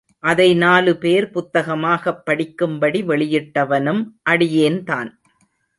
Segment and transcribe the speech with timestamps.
[0.23, 5.11] அதை நாலுபேர் புத்தகமாகப் படிக்கும்படி வெளியிட்டவனும் அடியேன்தான்!